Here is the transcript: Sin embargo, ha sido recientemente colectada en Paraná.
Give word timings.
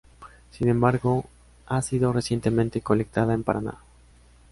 Sin 0.49 0.67
embargo, 0.67 1.25
ha 1.67 1.79
sido 1.83 2.11
recientemente 2.11 2.81
colectada 2.81 3.35
en 3.35 3.43
Paraná. 3.43 3.77